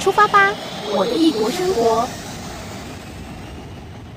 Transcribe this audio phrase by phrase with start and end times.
[0.00, 0.50] 出发吧，
[0.96, 2.08] 我的异国生活。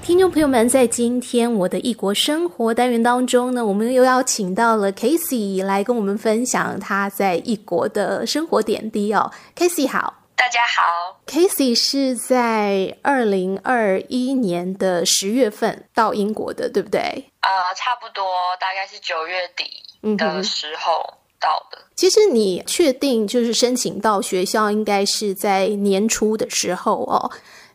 [0.02, 9.30] 听众朋友们，在今天我的异国生活单元当中呢，我们又邀请到了 Casey 来跟我们分享他在异国的生活点滴哦。
[9.58, 11.20] Casey 好，大家好。
[11.28, 17.00] Casey 是在二零二一年的十月份到英国的，对不对？
[17.42, 18.26] 呃，差不多，
[18.58, 21.14] 大概是九月底的时候
[21.44, 21.78] 到的。
[21.94, 27.30] 其实你确定就是申请到学校，应该是在年初的时候哦。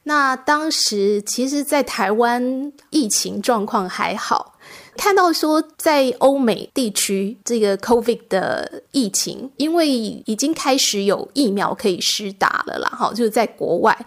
[0.04, 4.54] 那当时其实，在台湾疫情状况还好，
[4.96, 14.06] 看到说在欧美地区这个 COVID 的疫情，因为已经开始有疫苗可以施打了啦，哈，就是在国外，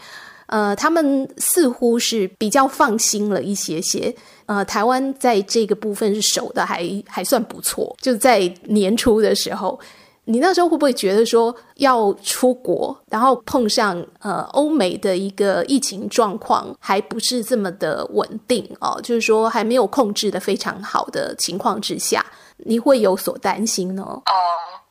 [0.51, 4.13] 呃，他们似乎是比较放心了一些些，
[4.45, 9.79] 呃，台湾在这个部分是守的还还算不错，就在年初的时候。
[10.25, 22.23] 你那时候会不会觉得说要出国，然后碰上呃欧美的一个疫情状况还不是这么的稳定哦，就是说还没有控制的非常好的情况之下，
[22.57, 24.03] 你会有所担心呢？
[24.03, 24.23] 哦，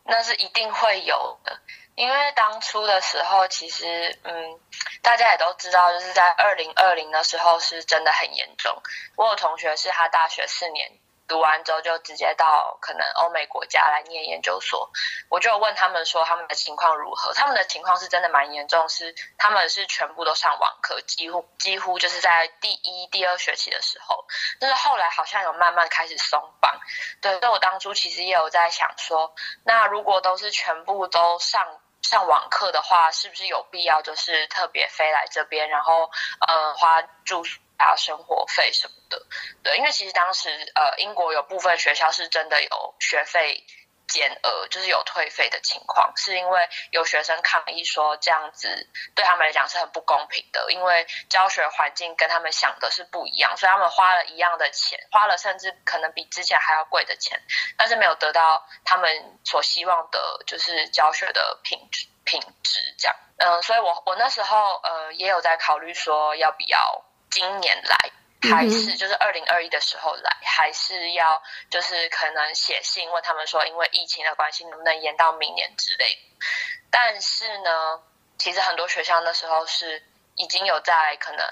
[0.04, 1.14] 那是一定会有
[1.44, 1.52] 的，
[1.94, 4.60] 因为当初的时候，其实嗯，
[5.02, 8.82] 大家也都知道，就是在二零二零的时候是真的很严重。
[9.16, 10.90] 我有同学是他大学四年。
[11.30, 14.90] 读完之后就直接到可能欧美国家来念研究所，
[15.28, 17.32] 我就问他们说他们的情况如何？
[17.34, 24.26] 他们的情况是真的蛮严重，是他们是全部都上网课，几乎几乎就是在第一、第二学期的时候，
[24.58, 26.80] 但是后来好像有慢慢开始松绑。
[27.22, 36.10] 对，所以我当初其实也有在想说，那如果都是全部都上上网课的话，是不是有必要就是特别飞来这边，然后
[36.46, 39.26] 呃花住宿啊、生活费什么的，
[39.62, 43.64] 对，因为其实当时呃，英国有部分学校是真的有学费
[44.10, 57.40] 减额，就是有退费的情况，是因为有学生抗议说这样子对他们来讲是很不公平的，因为教学环境跟他们想的是不一样，所以他们花了一样的钱，花了甚至可能比之前还要贵的钱，
[57.78, 63.16] 但是没有得到他们所希望的，就是教学的品质品质这样。
[63.38, 67.04] 嗯、所以我我那时候呃也有在考虑说要不要。
[67.30, 68.10] 今年来
[68.42, 76.46] 还是就是二零二一的时候来，还是要就是可能写信问他们说，因为疫情的关系，能不能延到明年之类的。
[76.90, 78.00] 但是呢，
[78.38, 80.02] 其实很多学校那时候是
[80.36, 81.46] 已经有在可能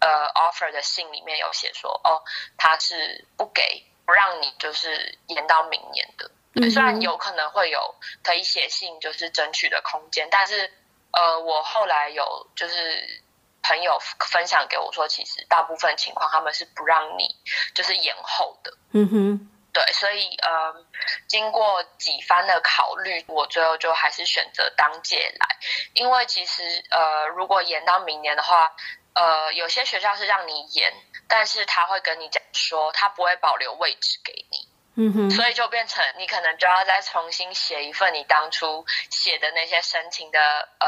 [0.00, 2.22] 呃 offer 的信里面有写说，哦，
[2.58, 6.30] 他是不给不让你就是延到明年的。
[6.70, 10.70] 虽然有可能会有可以写信就是争取的空间，但是
[11.10, 13.24] 呃，我后来有就是。
[13.64, 13.98] 朋友
[14.30, 17.34] 分享给我说，其实大部分情况他们是不让你
[17.74, 18.72] 就是延后的。
[18.92, 20.84] 嗯哼，对，所以呃，
[21.26, 25.56] 经过几番的考虑，我最后就还是选择当届来，
[25.94, 28.70] 因为其实呃，如果延到明年的话，
[29.14, 30.92] 呃，有些学校是让你延，
[31.26, 34.68] 但是他会跟你讲说，他不会保留位置给你。
[34.96, 40.38] 嗯哼，所以就变成你可能就要再重新写一份你当初写的那些申请的
[40.78, 40.86] 呃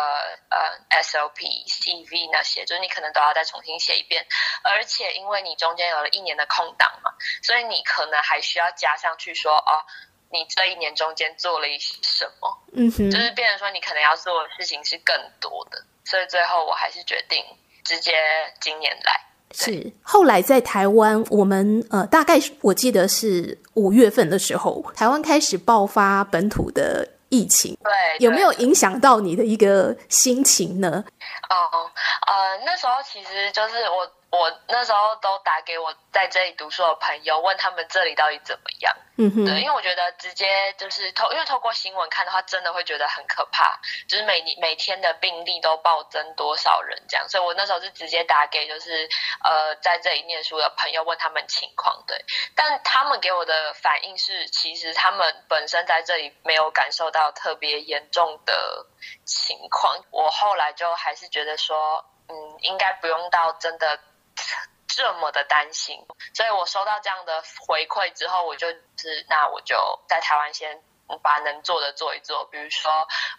[0.49, 4.25] 呃 SOP CV 那些，就是你可能都要再重新写一遍。
[4.62, 7.11] 而且因为你中间有了一年的空档嘛，
[7.43, 9.83] 所以你可能还需要加上去说哦，
[10.31, 12.62] 你这一年中间做了一些什么？
[12.75, 15.84] 嗯哼，就是变成说你可能要做的事情是更多的。
[16.05, 17.44] 所以最后我还是决定
[17.84, 18.15] 直接
[18.61, 19.21] 今年来。
[19.53, 31.05] 是，后来在台湾，我们呃，大概我记得是五月份的时候，台湾开始爆发本土的疫情，对，有没有影响到你的一个心情呢？
[31.49, 31.55] 哦，
[32.27, 34.11] 呃，那时候其实就是我。
[34.31, 38.94] 我那时候都打给我在这里读书的朋友，问他们这里到底怎么样。
[39.19, 49.09] 嗯哼，对，因为我觉得直接就是透，因为透过新闻看的话，真的会觉得很可怕，就是每每天的病例都暴增多少人这样，所以我那时候是直接打给就是
[49.42, 52.04] 呃在这里念书的朋友，问他们情况。
[52.06, 52.22] 对，
[52.54, 58.84] 但他们给我的反应是，其实他们本身在这里没有感受到特别严重的
[59.25, 59.97] 情况。
[60.10, 63.99] 我后来就还是觉得说，嗯，应该不用到真的。
[64.88, 69.77] 这么的担心，所以我收到这样的回馈之后，我就是那我就
[70.09, 70.83] 在台湾先
[71.23, 72.91] 把能做的做一做，比如说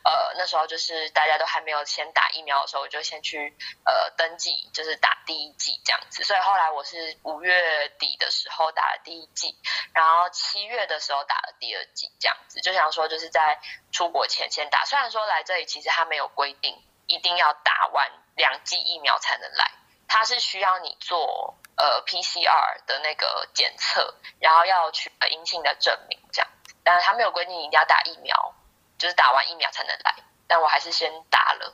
[0.03, 3.55] 呃那时候就是大家都还没有先打疫苗的时候，我就先去
[3.85, 6.23] 呃登记，就是打第一剂这样子。
[6.23, 9.55] 所以后来我是五月底的时候打了第一剂，
[9.93, 13.59] 然后七月的时候打了第二剂这样子，就想说就是在
[13.91, 14.85] 出国前先打。
[14.85, 16.77] 虽然说来这里其实他没有规定
[17.07, 19.71] 一定要打完两剂疫苗才能来。
[20.07, 26.49] 它是需要你做呃 PCR 的那个检测，然后要取得阴性的证明这样，
[26.83, 28.53] 但是他没有规定你一定要打疫苗，
[28.97, 30.15] 就是打完疫苗才能来。
[30.47, 31.73] 但我还是先打了，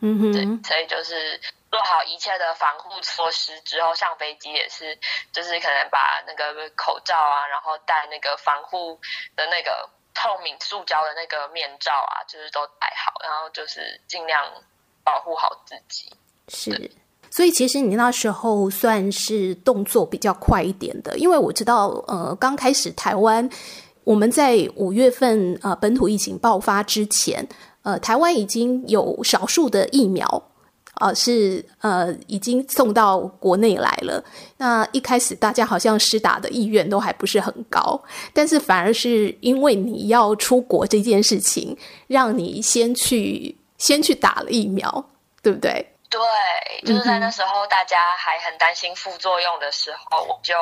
[0.00, 1.38] 嗯哼，对，所以就是
[1.70, 4.98] 做好一切的防护措施之后，上飞机也是，
[5.30, 8.98] 就是可能把那个口罩啊，然后戴那个防护
[9.36, 14.50] 的那个透明塑胶的那个面罩啊，就是都戴好，然后就是尽量
[15.04, 16.16] 保护好自己。
[16.48, 16.90] 是。
[17.34, 23.50] 所以其实你那时候算是动作比较快一点的，因为我知道，呃，刚开始台湾
[24.04, 27.44] 我们在五月份呃本土疫情爆发之前，
[27.82, 30.44] 呃，台湾已经有少数的疫苗，
[31.00, 34.22] 呃，是呃已经送到国内来了。
[34.58, 38.00] 那一开始大家好像施打的意愿都还不是很高，
[38.32, 41.76] 但是反而是因为你要出国这件事情，
[42.06, 45.04] 让你先去先去打了疫苗，
[45.42, 45.84] 对不对？
[46.16, 50.56] 对，就是在那时候，大家还很担心副作用的时候，我就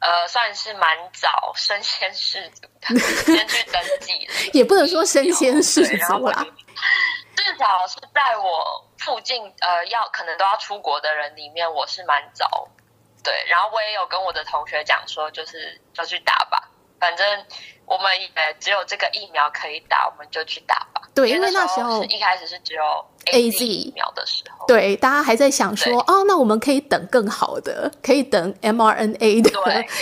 [0.00, 4.34] 呃算是蛮早身先士卒的， 先去登记了。
[4.52, 6.46] 也不能说身先士卒啦，
[7.36, 12.68] 至少是在我附近呃要可能都要出国的人里面，我是蛮早。
[13.22, 17.46] 对，然后我也有跟我的同学讲说，就是就去打吧，反正
[17.84, 21.02] 我们也只有这个疫苗可以打，我们就去打吧。
[21.14, 23.04] 对，因为那时候一开始是只有。
[23.32, 29.50] A Z 疫苗的时候，对，大家还在想说，哦，那我们可以等更好的，可以等 m R N A 的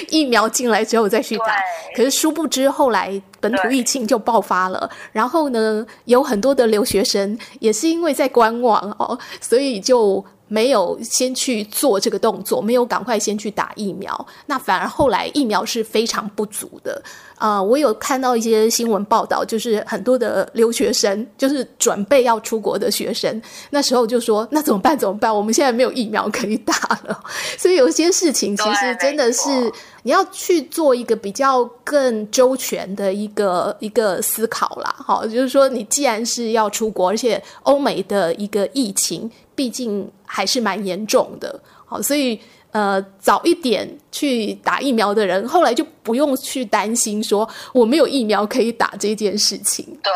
[0.08, 1.56] 疫苗进来之后再去打。
[1.94, 10.24] 可是殊不知，后来本土疫情就爆发了，然后呢，有很多的留学生也是因为在观望哦，所以就。
[10.48, 17.00] 没有先去做这个动作，没有赶快先去打疫苗，那反而后来疫苗是非常不足的。
[17.36, 23.40] 啊、呃，我有看到一些新闻报道，就是很多的留学生，就是准备要出国的学生，
[23.70, 24.98] 那时候就说：“那怎么办？
[24.98, 25.32] 怎么办？
[25.32, 26.74] 我们现在没有疫苗可以打
[27.04, 27.22] 了。”
[27.56, 29.72] 所以有些事情其实真的是
[30.02, 34.94] 你要去做一个比较更周全的一个一个思考啦。
[34.98, 39.30] 好，就是说你既然是要出国，而且欧美的一个疫情。
[39.58, 42.38] 毕竟还是蛮严重的，好，所以
[42.70, 49.84] 呃，早一点去打疫苗的人，后来就不用去担心说我没有疫苗可以打这件事情。
[50.00, 50.12] 对，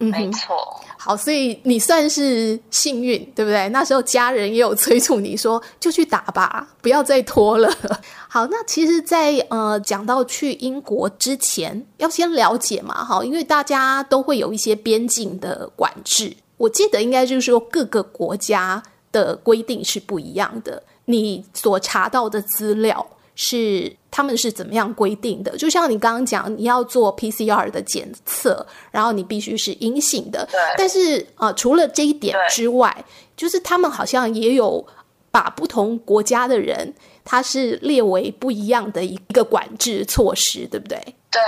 [0.00, 0.56] 嗯，没错。
[0.96, 3.68] 好，所以你算是幸运，对不对？
[3.70, 7.72] 那时候家人也有催促你说，就去打吧，不要再拖了。
[8.28, 16.36] 好，那其实在，在呃讲到去英国之前，要先了解嘛，哈，因为大家都会有一些边境的管制。
[16.56, 20.82] 我记得应该就是说各个国家的规定是不一样的。
[21.06, 23.04] 你所查到的资料
[23.40, 25.56] 是他们是怎么样规定的？
[25.56, 30.44] 就像你刚刚讲，你要做 PCR 的检测，然后你必须是阴性的。
[30.50, 30.60] 对。
[30.76, 33.04] 但是呃，除了这一点之外，
[33.36, 34.84] 就是他们好像也有
[35.30, 36.92] 把不同国家的人，
[37.24, 40.98] 他是列为不一样的一个管制措施，对不对？
[41.30, 41.40] 对，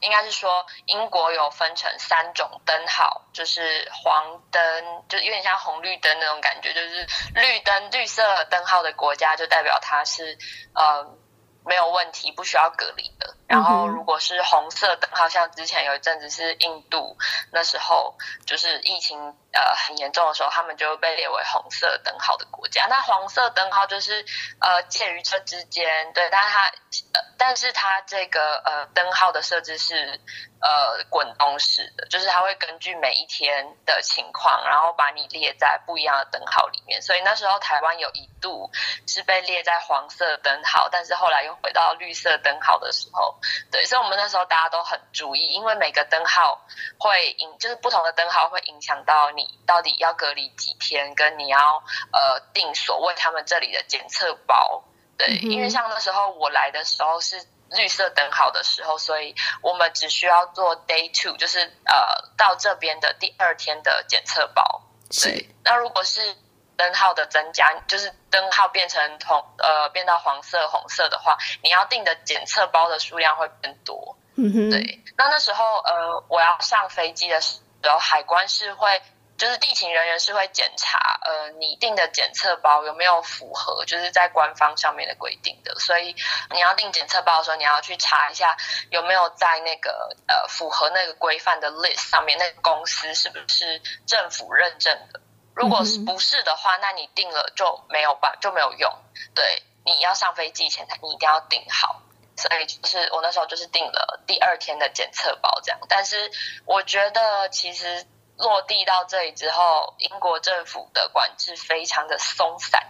[0.00, 0.50] 应该是说
[0.86, 4.60] 英国有分成三种灯号，就是黄灯，
[5.08, 10.36] 就有点像红绿灯那种感觉，就是绿灯、绿色灯号的国家就代表它是
[10.74, 11.16] 呃
[11.64, 13.34] 没有问题，不需要隔离的。
[13.46, 17.16] 然后如果是红色灯号，像之前有一阵子是印度，
[17.52, 18.16] 那时候
[18.46, 19.18] 就是疫情
[19.52, 22.86] 呃很严重的时候，他们就被列为红色灯号的国家。
[22.86, 24.24] 那黄色灯号就是
[24.60, 30.20] 呃介于这之间，对，但是它呃但是它这个呃灯号的设置是。
[30.62, 37.00] 呃，滚动式的，就是它会根据每一天的情况，然后把你列在不一样的灯号里面。
[37.00, 38.70] 所以那时候台湾有一度
[39.06, 43.38] 是被列在黄色灯号，但是后来又回到绿色灯号的时候，
[43.70, 46.66] 对，所以我们那时候大家都很注意，因为每个灯号
[46.98, 54.82] 会影，就是不同的灯号会影响到你到底要隔离几天，跟你要呃订所谓他们这里的检测包，
[55.16, 57.46] 对，嗯、因为像那时候我来的时候是。
[57.72, 64.82] 绿色灯号的时候，所以我们只需要做 day two，就是呃到这边的第二天的检测包。
[65.22, 66.34] 对，那如果是
[66.80, 74.16] 灯号的增加，就是灯号变成红呃变到黄色、红色的话，你要订的检测包的数量会变多。
[74.36, 75.04] 嗯哼，对。
[75.18, 79.02] 那那时候呃我要上飞机的时候，海关是会。
[79.40, 85.74] 就是地勤人员是会检查，呃，你订的检测包有没有符合，就是在官方上面的规定的。
[85.76, 86.14] 所以
[86.50, 88.54] 你要订检测包的时候，你要去查一下
[88.90, 95.22] 有没有在那个呃符合那个规范的 list 上面，那个公司是不是政府认证的？
[95.60, 98.92] 如果是不是的话，那你订了就没有办就没有用。
[99.34, 102.02] 对，你要上飞机前，你一定要订好。
[102.36, 105.78] 所以就是我那时候就是订了第二天的检测包这样。
[105.88, 106.30] 但是
[106.64, 108.06] 我觉得其实。
[108.42, 112.82] 落地到这里之后，英国政府的管制非常的松散，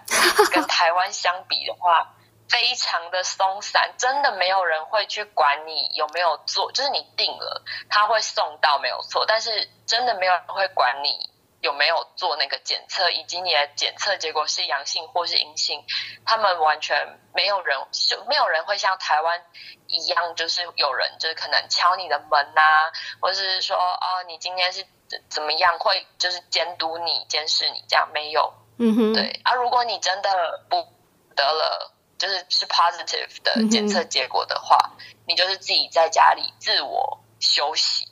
[0.52, 2.14] 跟台湾相比的话，
[2.48, 11.29] 非常的松散，真的没有人会去管你有没有做，就是你定了，他会送到没有错，但是真的没有人会管你
[11.60, 15.84] 有没有做那个检测，以及你的检测结果是阳性或是阴性，
[16.24, 19.42] 他们完全没有人，就没有人会像台湾
[19.86, 24.86] 一样，就是有人就是可能敲你的门呐、啊，或是说哦，你今天是
[25.28, 28.52] 怎么样，会就是监督你、监视你，这样没有。
[28.78, 30.88] 嗯哼，对啊，如果你真的不
[31.36, 34.92] 得了，就是是 positive 的检测结果的话，
[35.26, 37.20] 你就是自己在家里自我。
[37.42, 38.06] 休息，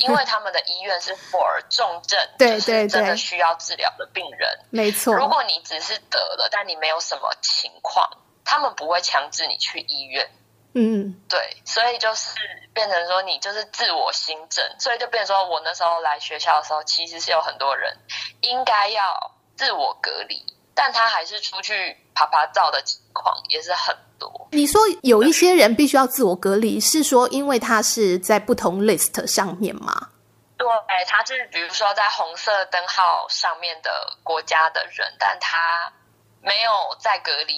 [0.00, 4.48] 因为他们的医院是 for 重症，就是真的需要治疗的病人。
[4.70, 8.08] 没错，如果你只是得了，但你没有什么情况，
[8.44, 10.30] 他们不会强制你去医院。
[10.74, 12.30] 嗯，对，所以就是
[12.72, 17.94] 变成说你就是自我心症，所以就变成说我那时候来学校的时候，其实是有很多人
[18.40, 20.42] 应该要自我隔离，
[20.74, 24.48] 但他还是出去爬爬照的情况也是很多。
[24.52, 30.08] 你说有一些人必须要自我隔离，是说因为他是在不同 list 上面吗？
[30.56, 30.66] 对，
[31.08, 33.90] 他是比如说在红色灯号上面的
[34.22, 35.92] 国家的人，但他
[36.40, 37.54] 没有在隔离，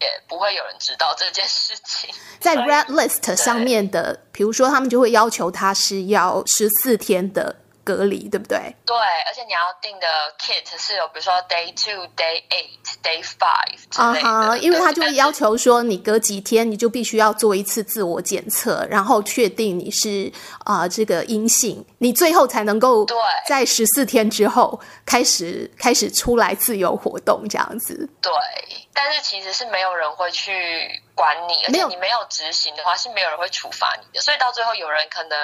[0.00, 2.14] 也不会有人知道这件事情。
[2.38, 7.56] 在 red list 上面的，比如说他们就会要求他是要十四天的。
[7.84, 8.58] 隔离对不对？
[8.86, 10.06] 对，而且你要订的
[10.38, 14.28] kit 是有，比如说 day two、day eight、day five 之类的。
[14.28, 20.32] 啊哈，因为他就会要求说，你隔几天你就必须要做一次自我检测，然后确定你是
[20.64, 23.06] 啊、呃、这个阴性，你最后才能够
[23.46, 28.08] 在十四天之后开始开始出来自由活动这样子。
[28.20, 28.32] 对，
[28.92, 34.20] 但是其实是没有人会去管你，而且你没有执行的话，是没有人会处罚你的。
[34.20, 35.38] 所以到最后，有人可能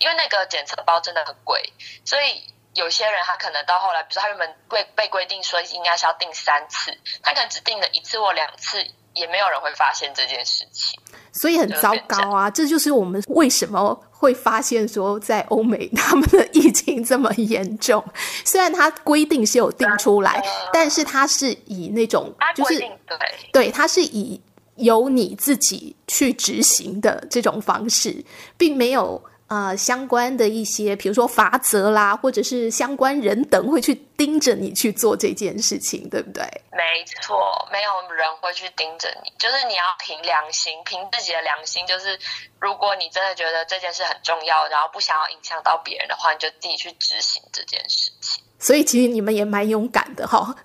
[0.00, 1.62] 因为那个检测包真的很贵。
[2.04, 2.42] 所以
[2.74, 11.00] 有些人他可能到后来，比如说他原本规被规定说应该是要订三次，他可能只订了一次或两次，也没有人会发现这件事情，
[11.32, 12.50] 所以很糟糕啊！
[12.50, 18.04] 这就是我们为什么会发现说在欧美他们的疫情这么严重。
[18.44, 22.90] 虽然它规定是有定出来，但是它是以那种就是对
[23.52, 24.42] 对，他是以
[24.76, 28.24] 由你自己去执行的这种方式，
[28.56, 29.22] 并没有。
[29.46, 36.42] 呃，相关的一些，比如说法则啦，或者是相关人等会去盯着你去做这件事情，对不对？
[36.72, 37.36] 没错，
[37.70, 41.86] 没有人会去盯着你，就是你要凭良心，凭自己的良心。
[41.86, 42.18] 就是
[42.58, 48.42] 如果你真的觉得这件事很重要，然后不想要影响到别人的话，你就自己去执行这件事情。
[48.58, 50.56] 所以其实你们也蛮勇敢的哈、哦，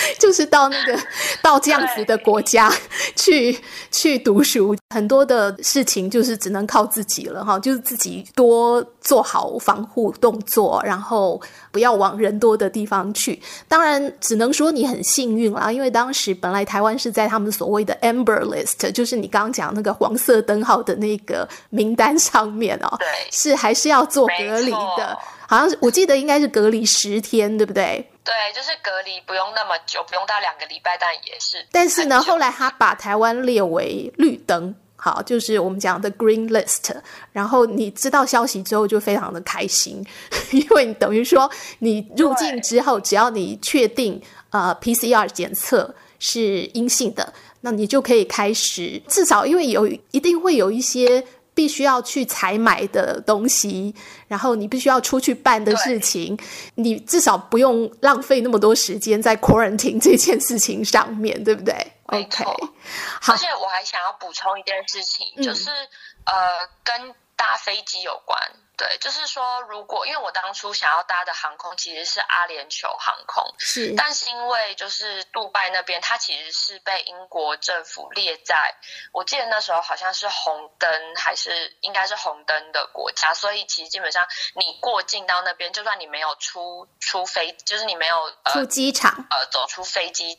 [0.18, 0.98] 就是到那个
[1.42, 2.72] 到这样子的国家
[3.16, 3.58] 去
[3.90, 11.40] 去读书，很多的事情就是只能靠自己了哈、哦，就是自己多做好防护动作，然后
[11.70, 13.40] 不要往人多的地方去。
[13.66, 25.18] 当然，只能说你很幸运啦，因为当时本来台湾是在他们所谓的 Amber List，就是你刚刚讲那个黄色灯号的那个名单上面哦，对，是还是要做隔离的。
[25.50, 28.06] 好像是我记得应该是隔离十天，对不对？
[28.22, 31.66] 对，就是隔离不用那么久，不用到两个礼拜，但也是。
[31.72, 36.94] 但是呢，后来他把台湾列为绿灯，好，就是我们讲的 Green List。
[37.32, 40.04] 然后你知道消息之后就非常的开心，
[40.52, 51.24] 因为你等于说你入境之后，只要你确定呃 PCR 检测是阴性的，那你就可以开始，至少因为有一定会有一些。
[51.58, 53.92] 必须要去采买的东西，
[54.28, 56.38] 然后你必须要出去办的事情，
[56.76, 61.74] 你至少不用浪费那么多时间在 quarantine 这件事情上面，对不对
[62.06, 62.44] ？OK，
[63.20, 63.32] 好。
[63.32, 65.68] 而且我还想要补充一件事情，嗯、就是
[66.26, 66.32] 呃，
[66.84, 68.38] 跟搭飞机有关。
[68.76, 78.76] 对，就是说，如果因为我当初想要搭的航空其实是阿联酋航空，是，但是因为就是杜拜那边，它其实是被英国政府列在，
[79.12, 90.38] 我记得那时候好像是红灯，还是应该是红灯的国家，所以其实基本上你过境到那边，就算你没有出出飞，就是你没有、呃、出机场，呃，走出飞机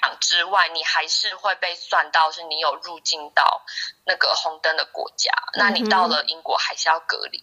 [0.00, 3.62] 场之外，你还是会被算到是你有入境到
[4.04, 7.42] 那个红灯的国家，嗯、那你到了英国还是要隔离。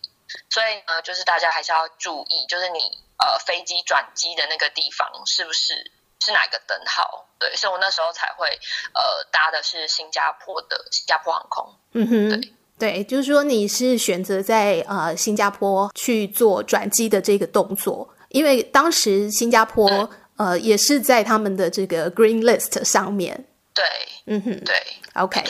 [0.49, 2.79] 所以呢，就是大家还是要注意，就是你
[3.17, 5.73] 呃飞机转机的那个地方是不是
[6.19, 7.25] 是哪个灯号？
[7.39, 8.47] 对，所以我那时候才会
[8.93, 11.75] 呃搭的是新加坡的新加坡航空。
[11.93, 23.45] 嗯哼，对对，就是说你是选择在呃新加坡去做转机的这个动作，因为当时新加坡、嗯、呃也是在他们的这个 Green List 上面。
[23.73, 23.83] 对，
[24.25, 24.75] 嗯哼，对
[25.15, 25.43] ，OK。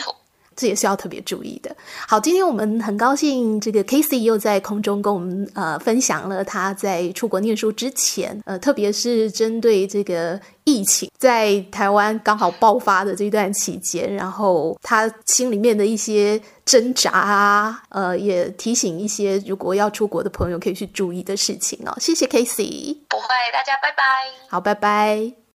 [0.56, 1.74] 这也是要特别注意的。
[2.08, 21.94] 好，今天我们很高兴，这个 Casey 又在空中跟我们呃分享了他在出国念书之前，呃，特别是针对这个疫情在台湾刚好爆发的这段期间，然后他心里面的一些挣扎啊，呃，也提醒一些如果要出国的朋友可以去注意的事情哦。
[22.00, 24.02] 谢谢 Casey，不会，大家拜拜。
[24.48, 25.36] 好，拜拜。